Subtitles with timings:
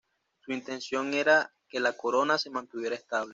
[0.39, 3.29] Su intención era que la corona se mantuviera estable.